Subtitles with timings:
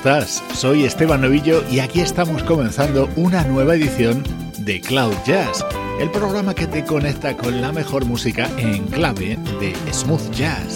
[0.00, 0.42] Estás?
[0.54, 4.22] Soy Esteban Novillo y aquí estamos comenzando una nueva edición
[4.60, 5.62] de Cloud Jazz,
[6.00, 10.74] el programa que te conecta con la mejor música en clave de smooth jazz.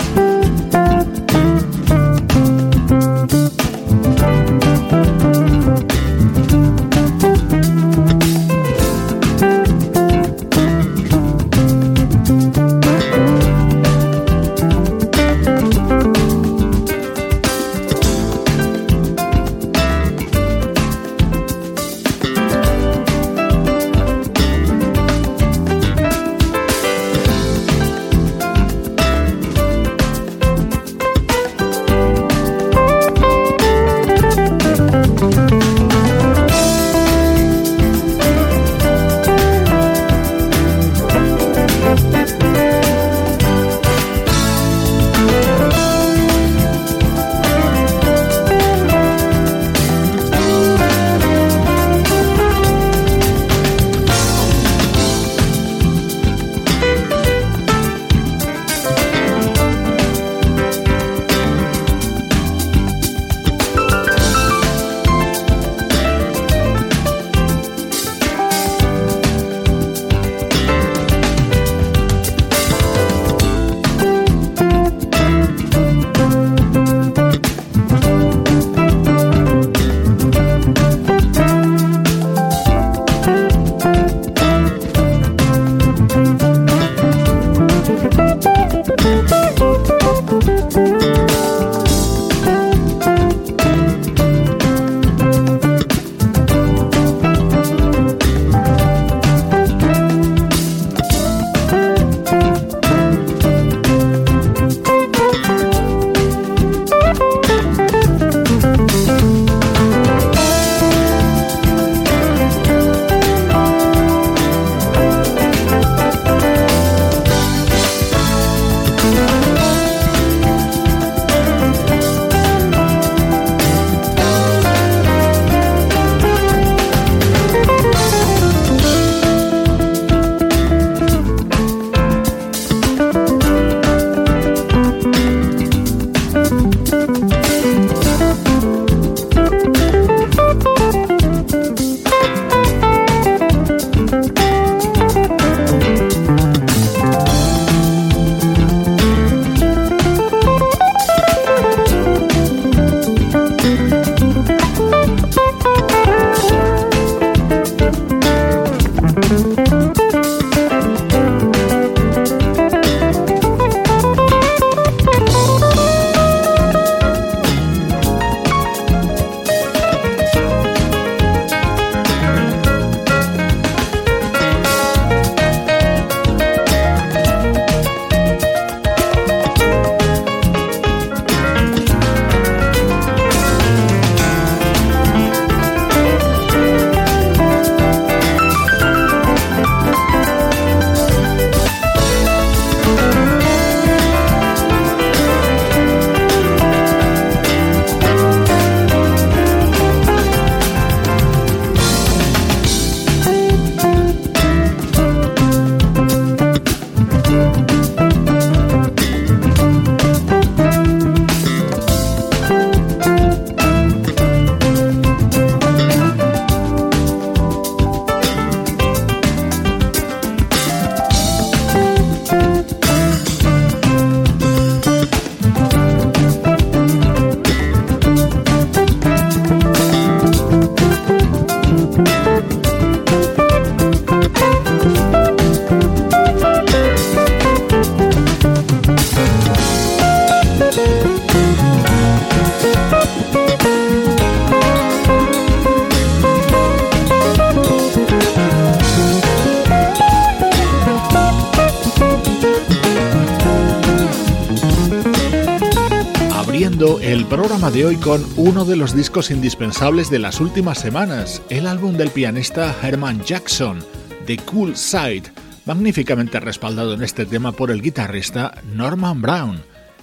[258.95, 263.85] Discos indispensables de las últimas semanas, el álbum del pianista Herman Jackson,
[264.27, 265.25] The Cool Side,
[265.67, 269.63] magníficamente respaldado en este tema por el guitarrista Norman Brown.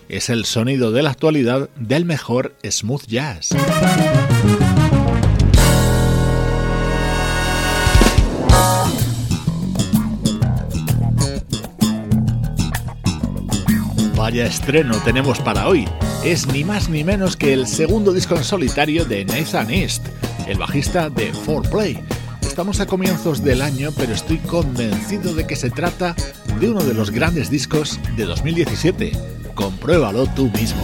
[0.09, 3.49] Es el sonido de la actualidad del mejor smooth jazz.
[14.39, 15.87] Estreno tenemos para hoy.
[16.23, 20.07] Es ni más ni menos que el segundo disco en solitario de Nathan East,
[20.47, 22.01] el bajista de 4Play.
[22.41, 26.15] Estamos a comienzos del año, pero estoy convencido de que se trata
[26.59, 29.11] de uno de los grandes discos de 2017.
[29.53, 30.81] Compruébalo tú mismo.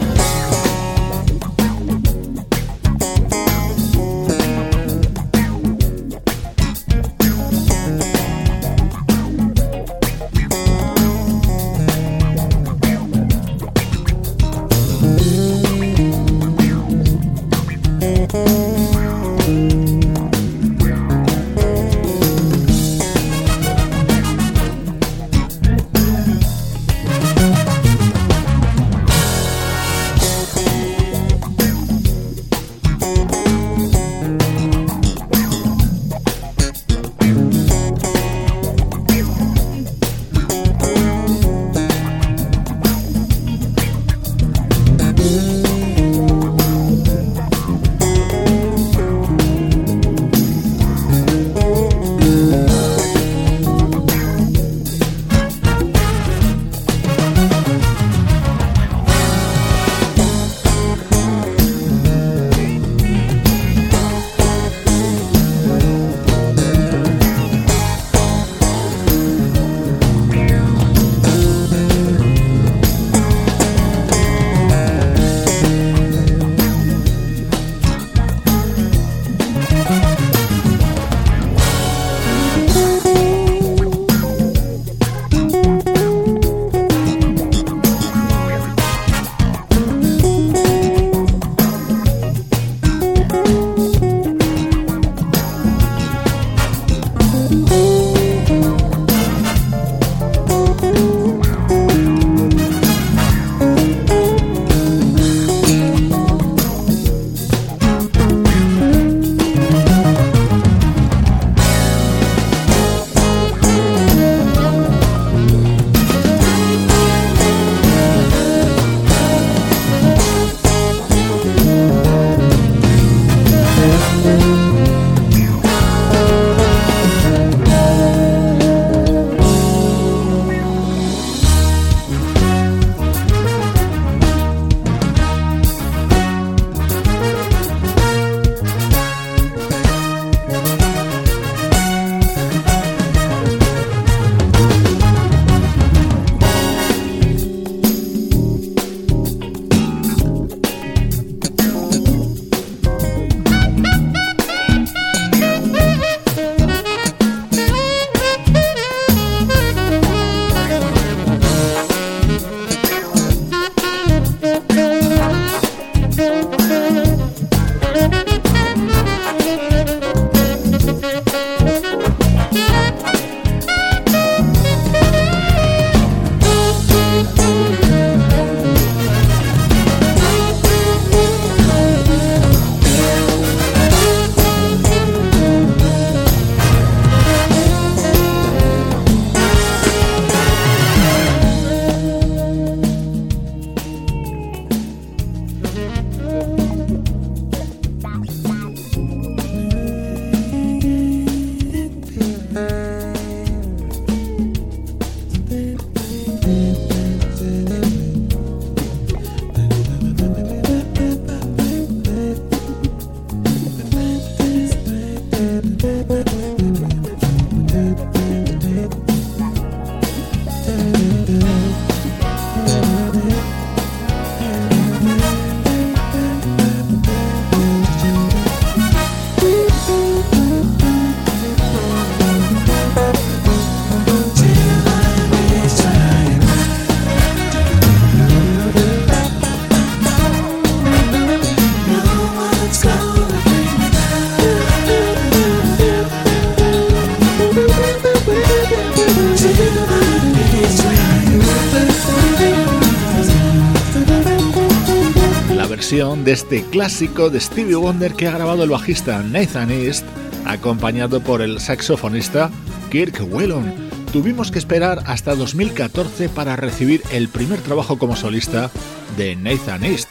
[256.28, 260.06] De este clásico de Stevie Wonder que ha grabado el bajista Nathan East,
[260.44, 262.52] acompañado por el saxofonista
[262.92, 263.74] Kirk Whelan.
[264.12, 268.70] Tuvimos que esperar hasta 2014 para recibir el primer trabajo como solista
[269.16, 270.10] de Nathan East.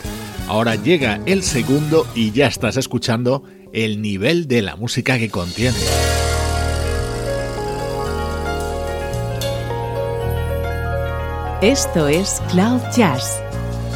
[0.48, 3.42] Ahora llega el segundo y ya estás escuchando
[3.74, 5.76] el nivel de la música que contiene.
[11.60, 13.42] Esto es Cloud Jazz,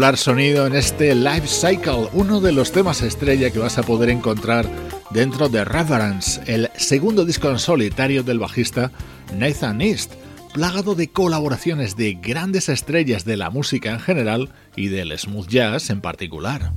[0.00, 4.66] Sonido en este Life Cycle, uno de los temas estrella que vas a poder encontrar
[5.10, 8.92] dentro de Reverence, el segundo disco en solitario del bajista
[9.36, 10.14] Nathan East,
[10.54, 15.90] plagado de colaboraciones de grandes estrellas de la música en general y del smooth jazz
[15.90, 16.72] en particular.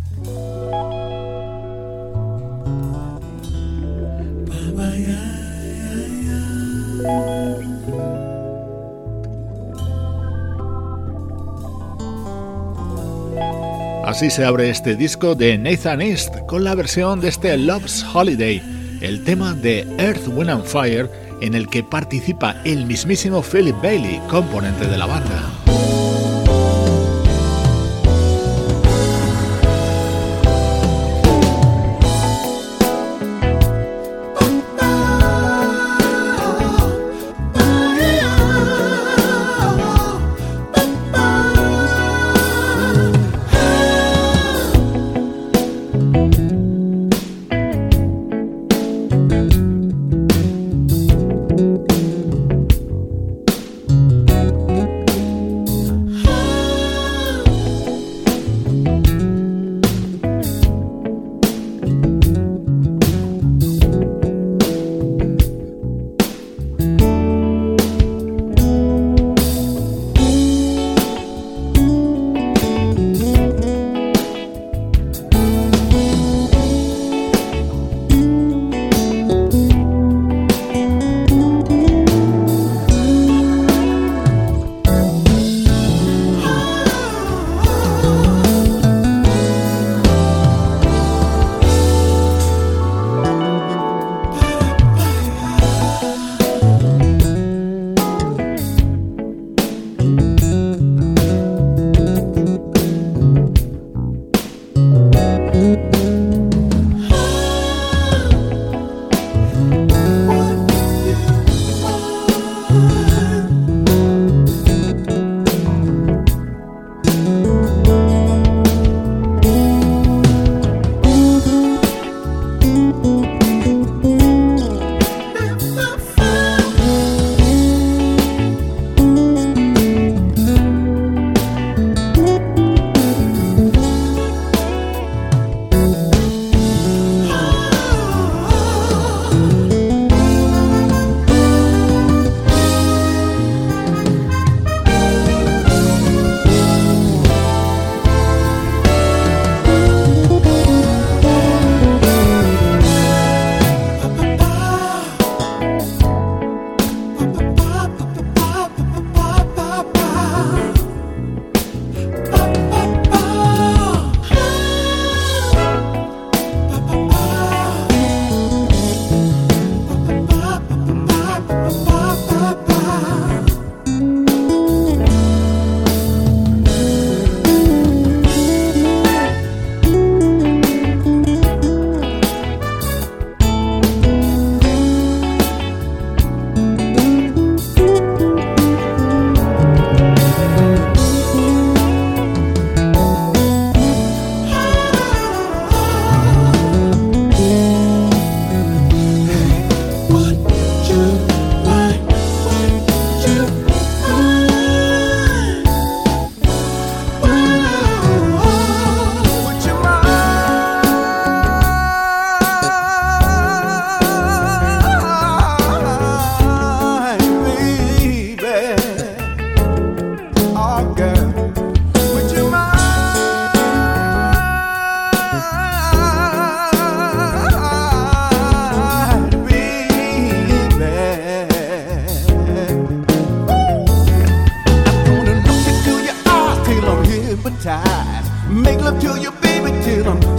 [14.24, 18.62] Así se abre este disco de Nathan East con la versión de este Love's Holiday,
[19.02, 21.10] el tema de Earth, Wind and Fire
[21.42, 25.63] en el que participa el mismísimo Philip Bailey, componente de la banda.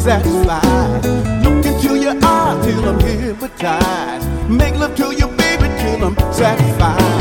[0.05, 1.03] satisfied.
[1.43, 4.51] Look into your eyes till I'm hypnotized.
[4.51, 7.14] Make love to your baby till I'm satisfied.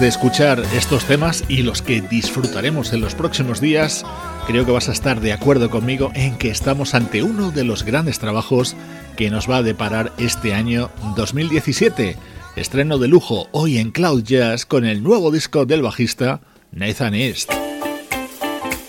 [0.00, 4.04] De escuchar estos temas y los que disfrutaremos en los próximos días,
[4.46, 7.84] creo que vas a estar de acuerdo conmigo en que estamos ante uno de los
[7.84, 8.76] grandes trabajos
[9.16, 12.16] que nos va a deparar este año 2017.
[12.56, 16.40] Estreno de lujo hoy en Cloud Jazz con el nuevo disco del bajista
[16.72, 17.52] Nathan East.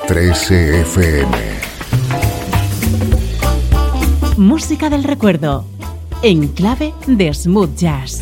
[0.08, 1.38] 13 FM.
[4.38, 5.65] Música del recuerdo.
[6.24, 8.21] En clave de smooth jazz.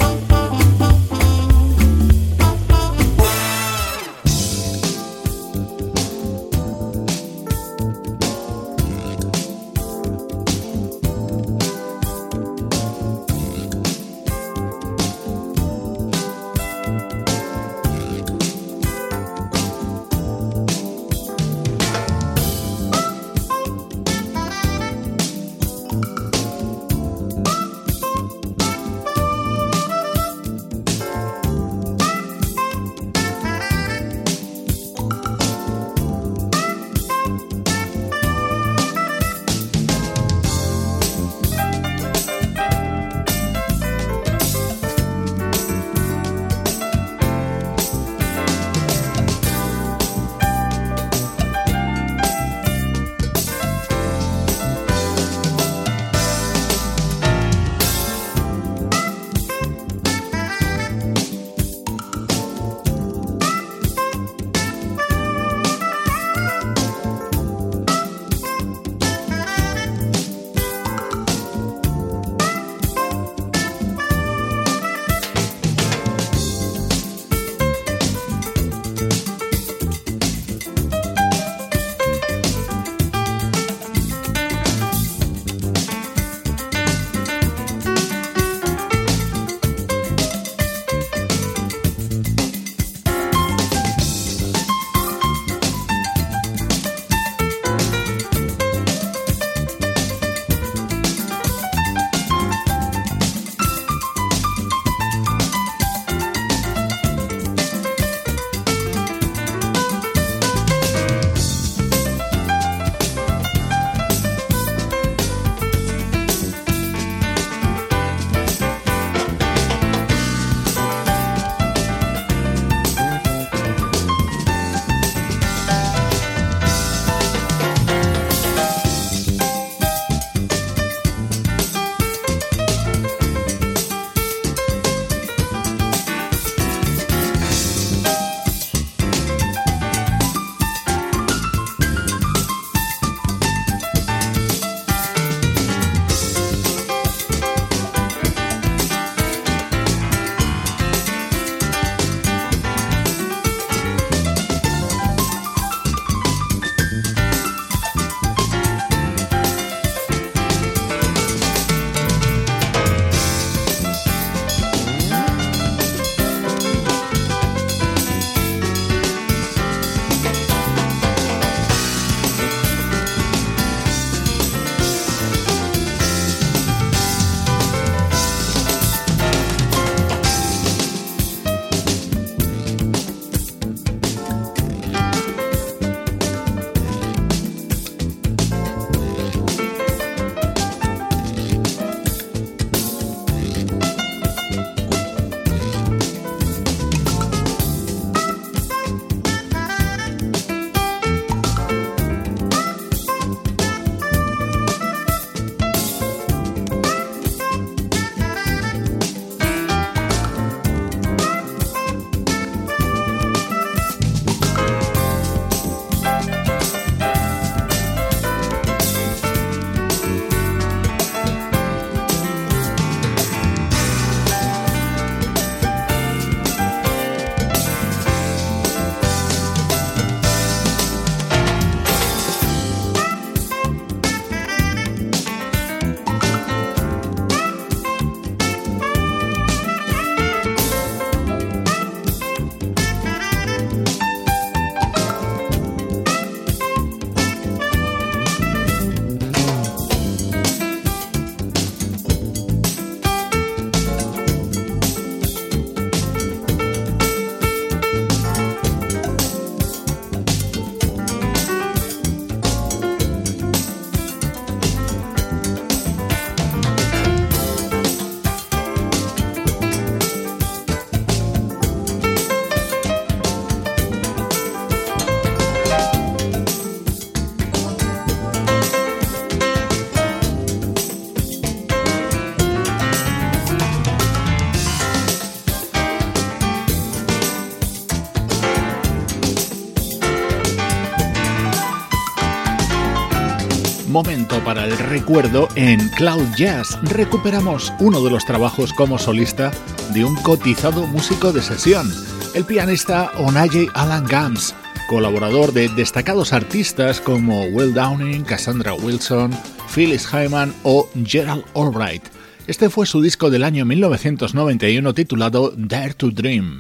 [294.29, 296.77] Para el recuerdo en Cloud Jazz.
[296.83, 299.51] Recuperamos uno de los trabajos como solista
[299.93, 301.91] de un cotizado músico de sesión,
[302.35, 304.55] el pianista Onaje Alan Gams,
[304.87, 309.31] colaborador de destacados artistas como Will Downing, Cassandra Wilson,
[309.73, 312.03] Phyllis Hyman o Gerald Albright.
[312.47, 316.59] Este fue su disco del año 1991 titulado Dare to Dream.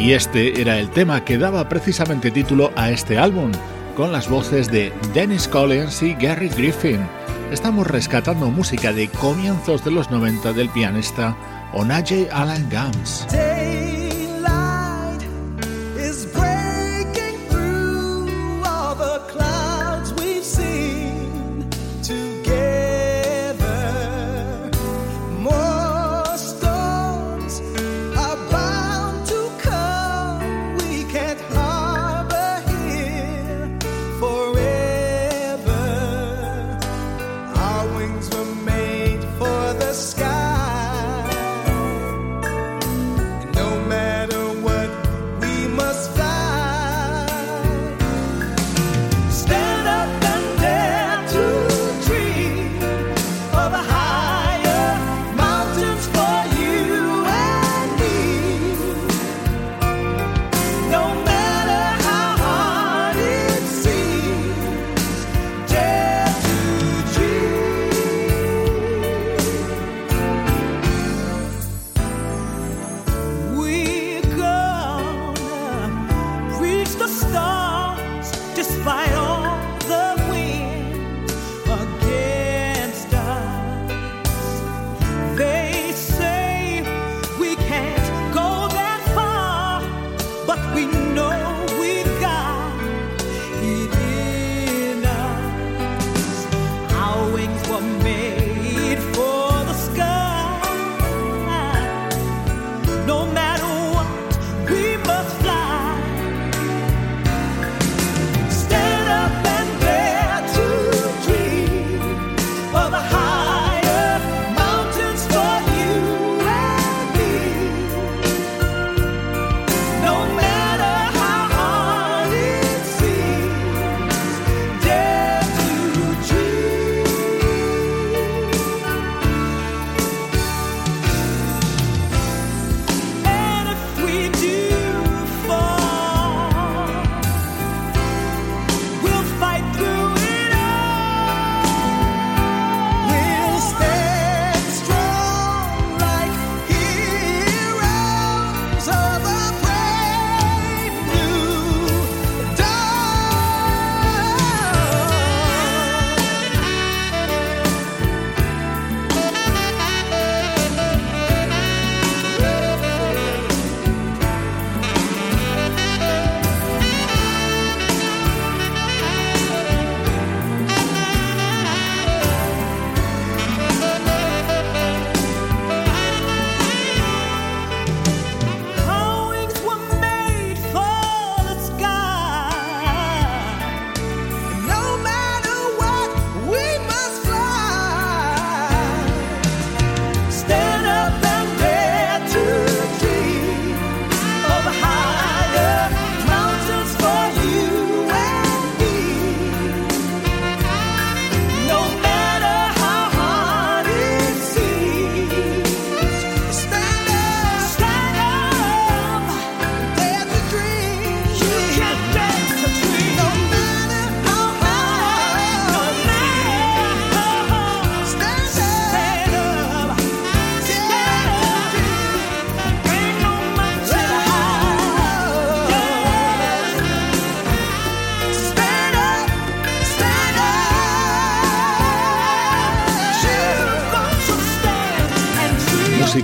[0.00, 3.52] Y este era el tema que daba precisamente título a este álbum,
[3.94, 7.00] con las voces de Dennis Collins y Gary Griffin.
[7.52, 11.36] Estamos rescatando música de comienzos de los 90 del pianista
[11.74, 13.26] Onaje Alan Gams.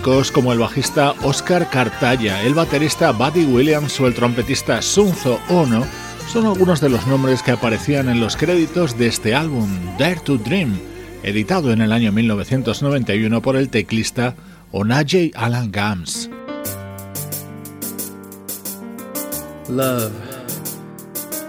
[0.07, 5.85] Como el bajista Oscar Cartaya, el baterista Buddy Williams o el trompetista Sunzo Ono
[6.29, 10.39] son algunos de los nombres que aparecían en los créditos de este álbum, Dare to
[10.39, 10.79] Dream,
[11.25, 14.37] editado en el año 1991 por el teclista
[14.71, 16.31] Onaje Alan Gams.
[19.69, 20.13] Love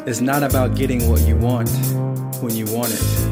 [0.07, 1.69] is not about getting what you want
[2.41, 3.27] when you want it.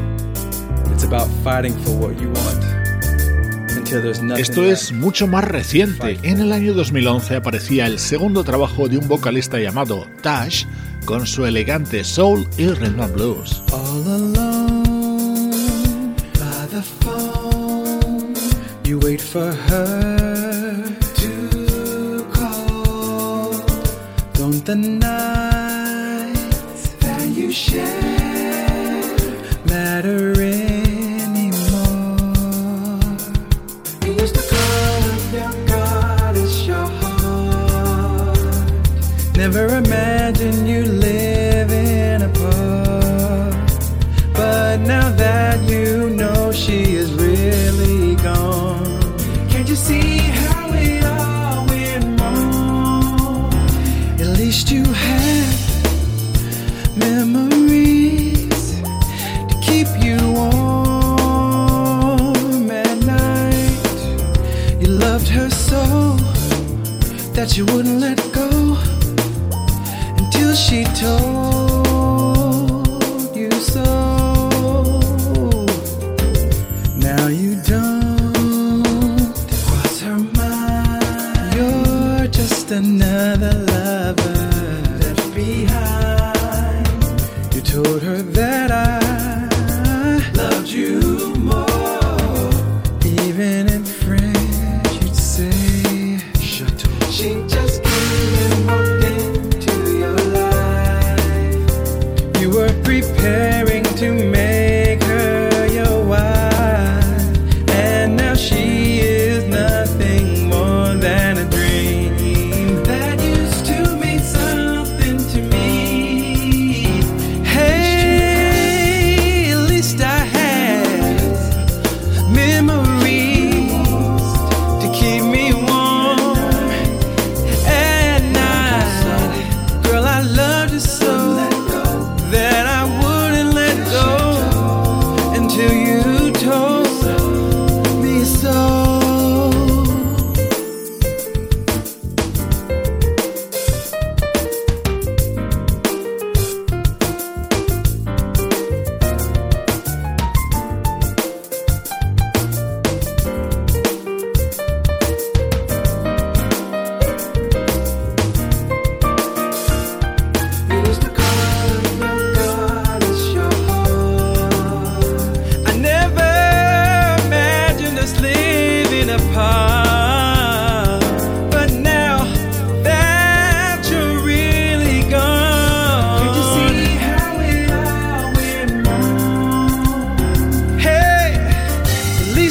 [4.36, 6.18] Esto es mucho más reciente.
[6.22, 10.64] En el año 2011 aparecía el segundo trabajo de un vocalista llamado Tash
[11.04, 13.62] con su elegante soul y rhythm blues.
[13.70, 14.36] All
[39.56, 43.54] Never imagine you living apart.
[44.34, 49.00] But now that you know she is really gone,
[49.48, 53.50] can't you see how it all went wrong?
[54.20, 55.56] At least you have
[56.98, 58.82] memories
[59.48, 61.50] to keep you warm
[62.70, 63.98] at night.
[64.82, 65.82] You loved her so
[67.32, 68.15] that you wouldn't let
[70.54, 71.65] しと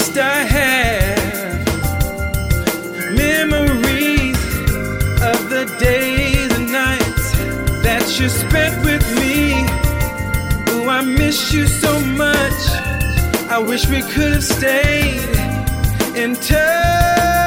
[0.06, 1.66] least I have
[3.16, 4.38] memories
[5.22, 7.32] of the days and nights
[7.84, 9.66] that you spent with me.
[10.70, 12.62] Oh, I miss you so much.
[13.50, 15.22] I wish we could have stayed
[16.16, 17.45] in touch.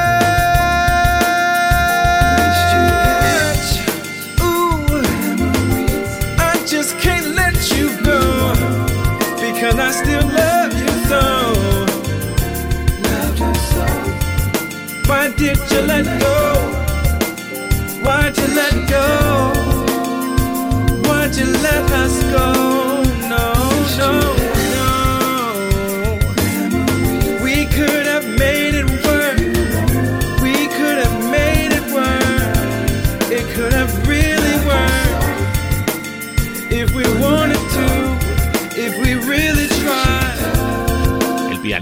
[15.39, 16.35] Did you let go?
[18.03, 19.18] Why'd you let go?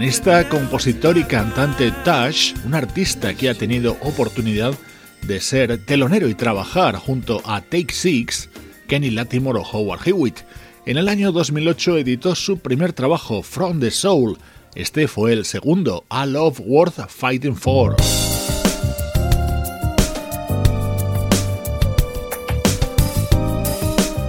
[0.07, 4.73] Pianista, compositor y cantante Tash, un artista que ha tenido oportunidad
[5.23, 8.49] de ser telonero y trabajar junto a Take Six,
[8.87, 10.39] Kenny Latimore o Howard Hewitt.
[10.85, 14.37] En el año 2008 editó su primer trabajo, From the Soul.
[14.75, 17.97] Este fue el segundo, A Love Worth Fighting For.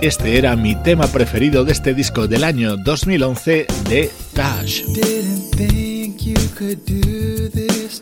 [0.00, 4.10] Este era mi tema preferido de este disco del año 2011 de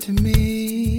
[0.04, 0.98] to me.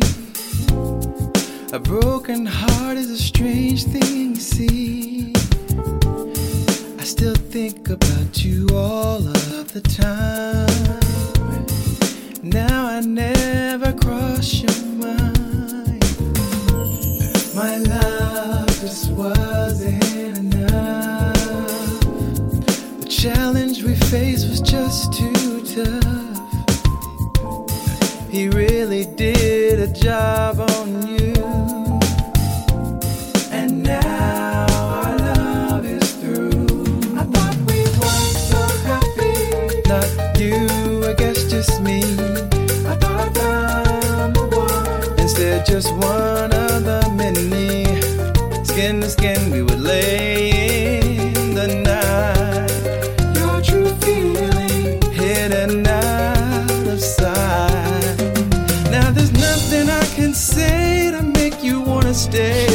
[1.71, 5.33] A broken heart is a strange thing, you see.
[6.99, 10.97] I still think about you all of the time.
[12.41, 16.03] Now I never cross your mind.
[17.53, 20.56] My love just wasn't enough.
[22.99, 26.25] The challenge we faced was just too tough.
[28.29, 31.33] He really did a job on you.
[33.51, 36.67] And now our love is through.
[37.17, 39.35] I thought we were so happy.
[39.87, 40.09] Not
[40.39, 40.67] you,
[41.05, 42.01] I guess just me.
[42.85, 45.19] I thought I'm the one.
[45.19, 47.85] Instead, just one of the many
[48.65, 50.26] skin to skin, we would lay
[62.37, 62.66] day.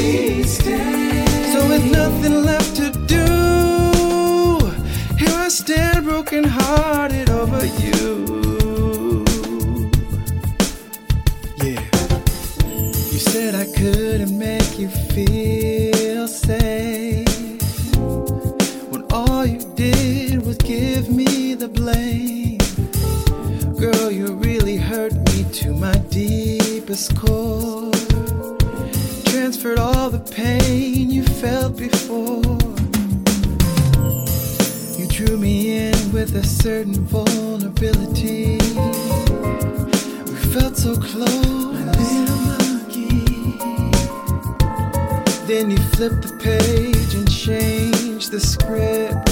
[36.62, 38.56] certain vulnerability.
[40.26, 41.26] We felt so close.
[45.48, 49.28] Then you flipped the page and changed the script.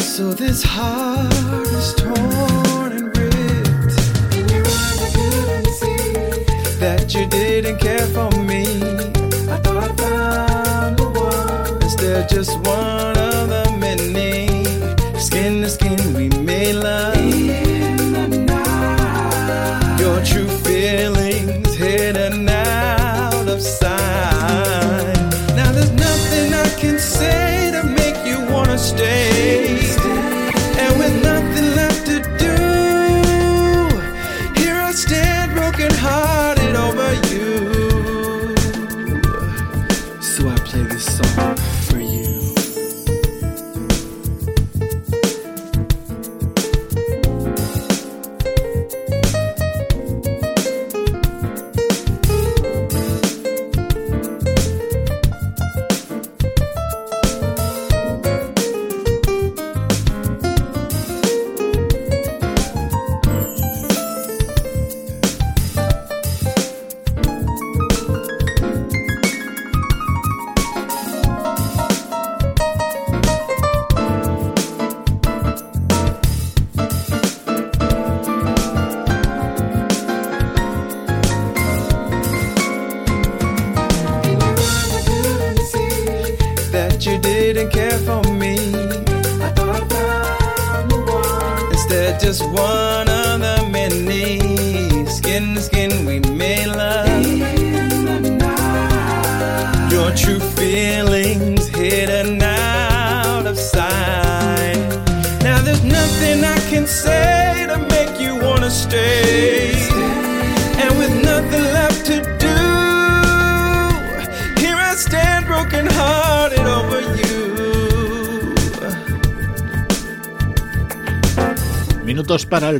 [0.00, 4.00] So this heart is torn and ripped.
[4.36, 6.14] And you couldn't see
[6.80, 8.64] that you didn't care for me.
[9.52, 11.82] I thought I found the one.
[11.82, 13.29] Instead, just one
[15.70, 17.19] skin we made love.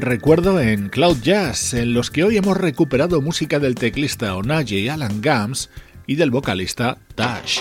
[0.00, 5.20] recuerdo en Cloud Jazz, en los que hoy hemos recuperado música del teclista Onaje Alan
[5.20, 5.70] Gams
[6.06, 7.60] y del vocalista Dash.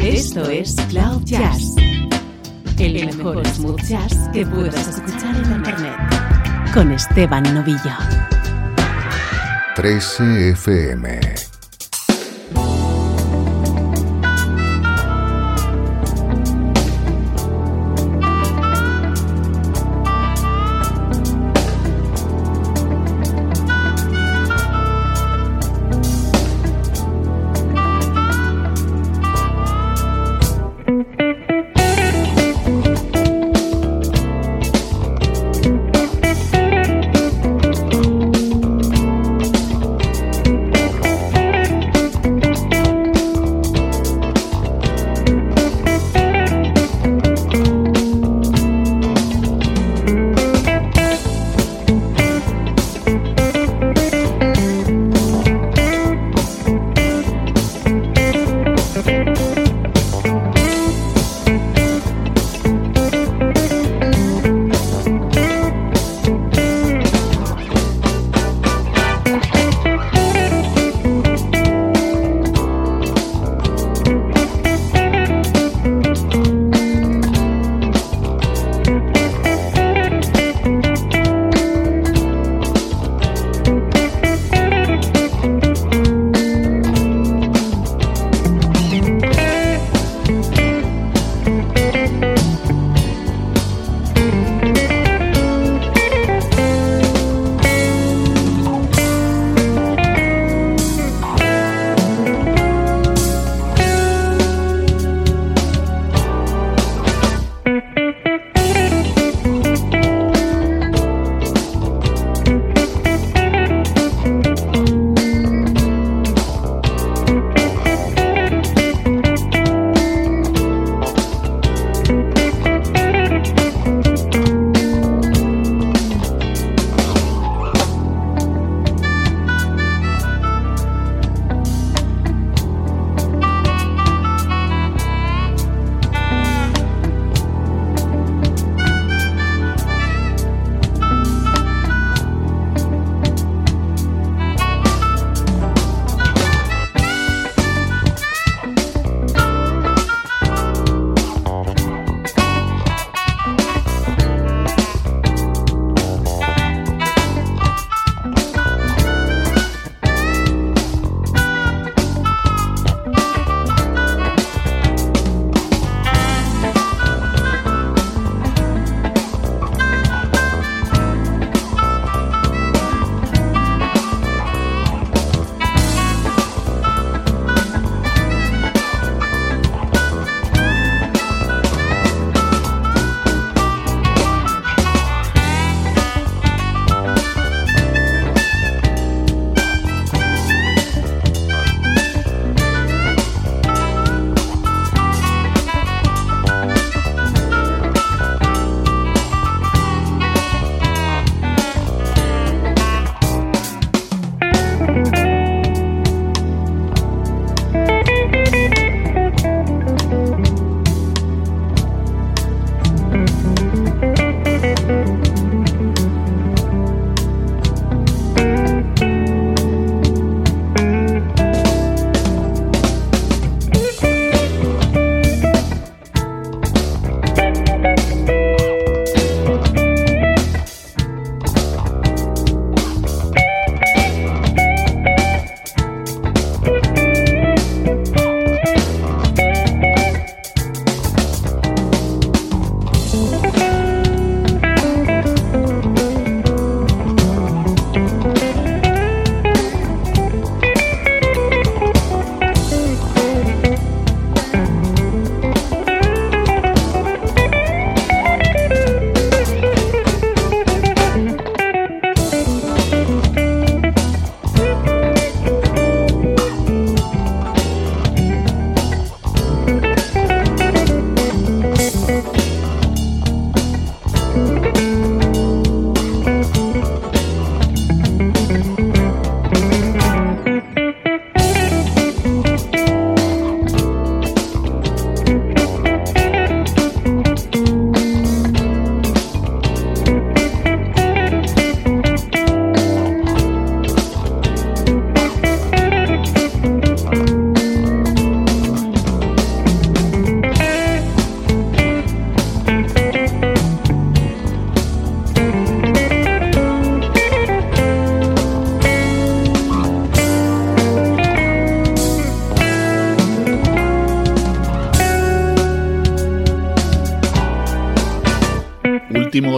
[0.00, 1.74] Esto es Cloud Jazz,
[2.78, 5.96] el mejor smooth jazz que puedas escuchar en internet,
[6.72, 7.96] con Esteban Novillo.
[9.76, 11.51] 13 FM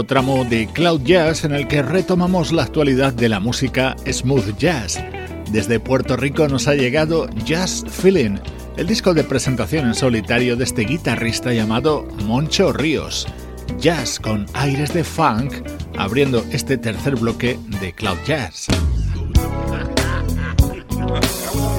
[0.07, 5.03] tramo de Cloud Jazz en el que retomamos la actualidad de la música smooth jazz.
[5.51, 8.39] Desde Puerto Rico nos ha llegado Jazz Feeling,
[8.77, 13.27] el disco de presentación en solitario de este guitarrista llamado Moncho Ríos.
[13.79, 15.53] Jazz con aires de funk,
[15.97, 18.67] abriendo este tercer bloque de Cloud Jazz.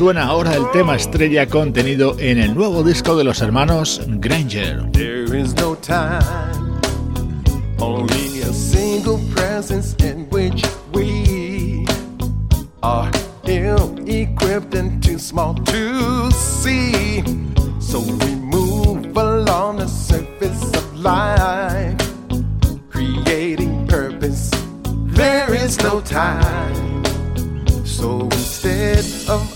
[0.00, 4.90] Suena ahora el tema estrella contenido en el nuevo disco de los hermanos Granger.
[4.92, 6.80] There is no time,
[7.78, 11.84] only a single presence in which we
[12.82, 13.10] are
[13.44, 17.22] ill equipped and too small to see.
[17.78, 21.98] So we move along the surface of life,
[22.88, 24.50] creating purpose.
[25.08, 27.04] There is no time.
[27.84, 29.49] So instead of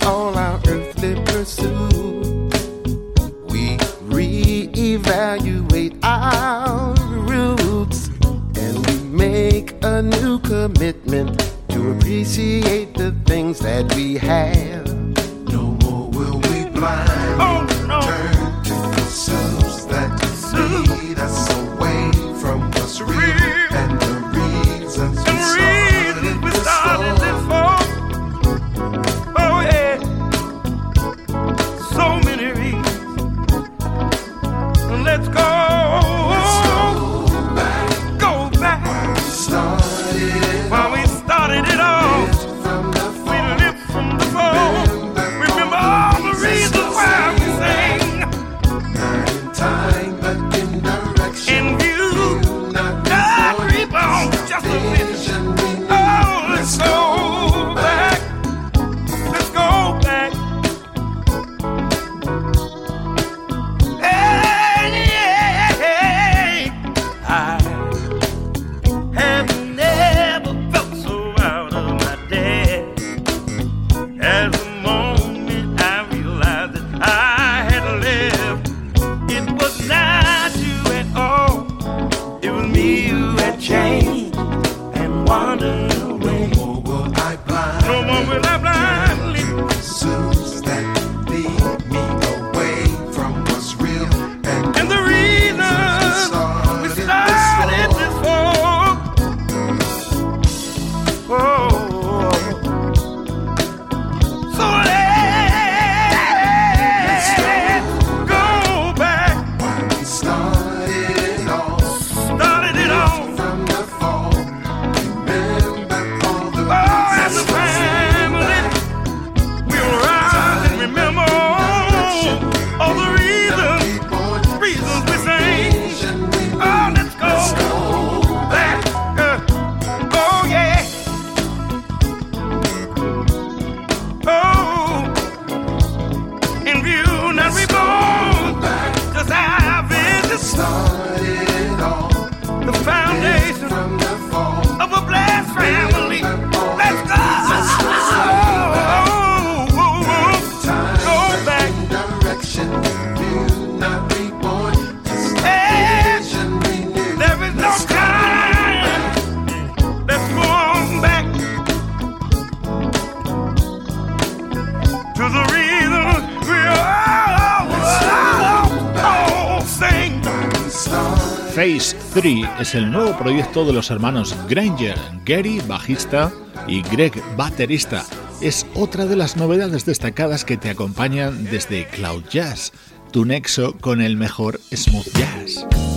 [172.65, 174.97] es el nuevo proyecto de los hermanos Granger,
[175.27, 176.33] Gary, bajista,
[176.67, 178.07] y Greg, baterista.
[178.41, 182.73] Es otra de las novedades destacadas que te acompañan desde Cloud Jazz,
[183.13, 185.94] tu nexo con el mejor smooth jazz.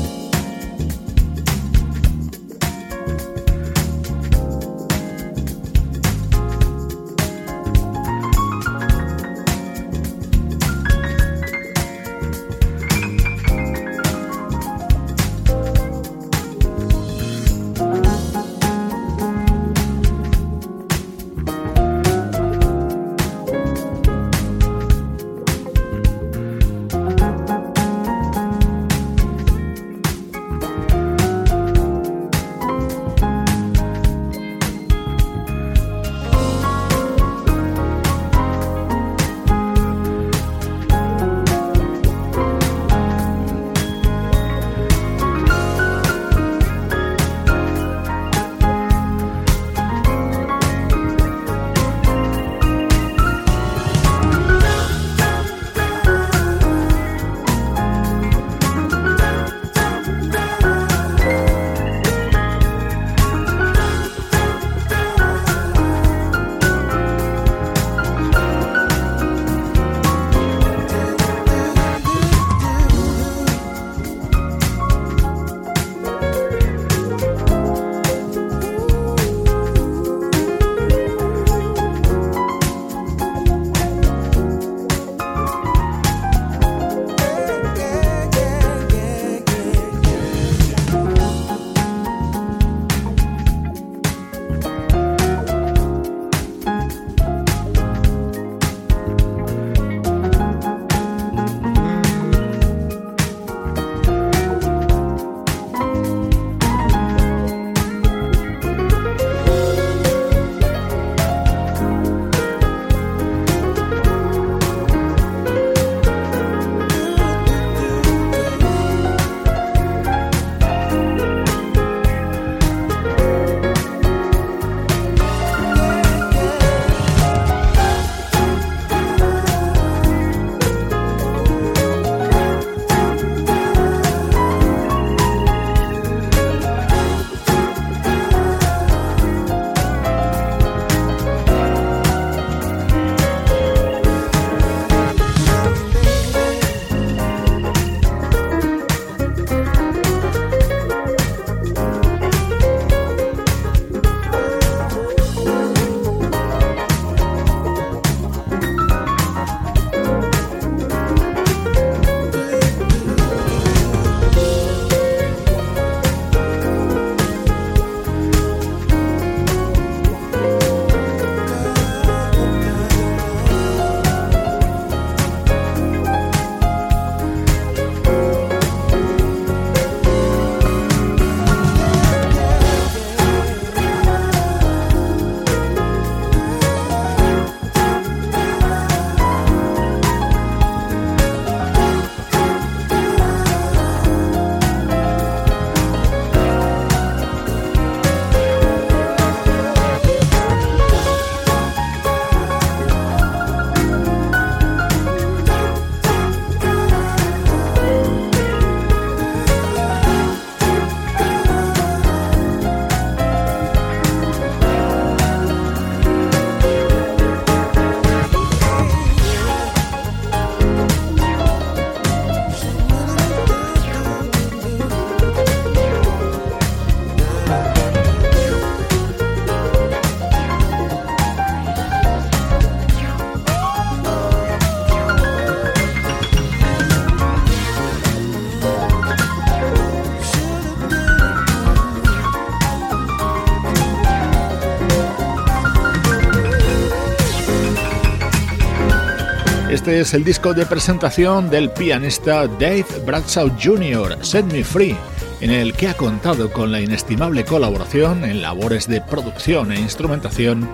[249.98, 254.95] Es el disco de presentación del pianista Dave Bradshaw Jr., Set Me Free,
[255.41, 260.70] en el que ha contado con la inestimable colaboración en labores de producción e instrumentación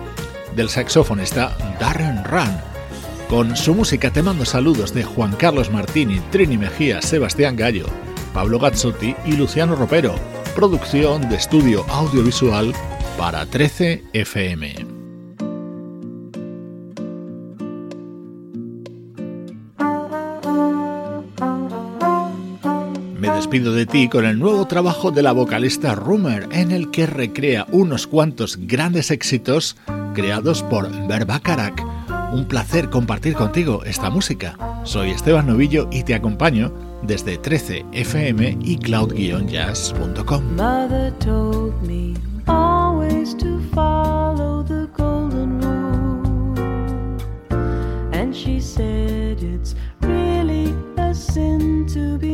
[0.54, 2.54] del saxofonista Darren Run.
[3.30, 7.86] Con su música te mando saludos de Juan Carlos Martini, Trini Mejía, Sebastián Gallo,
[8.34, 10.16] Pablo Gazzotti y Luciano Ropero.
[10.54, 12.74] Producción de estudio audiovisual
[13.16, 14.83] para 13 FM.
[23.44, 27.66] Despido de ti con el nuevo trabajo de la vocalista Rumor, en el que recrea
[27.72, 29.76] unos cuantos grandes éxitos
[30.14, 31.42] creados por Verba
[32.32, 34.56] Un placer compartir contigo esta música.
[34.84, 36.72] Soy Esteban Novillo y te acompaño
[37.02, 40.42] desde 13fm y cloud-jazz.com.
[48.34, 52.33] she said it's really a sin to be